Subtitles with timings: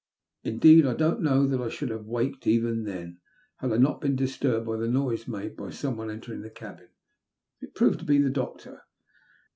[0.41, 3.19] Indeed, I don't know that I should have waked even then,
[3.57, 6.87] had I not been disturbed by the noise made by someone entering the cabin.
[7.59, 8.81] It proved to be the doctor.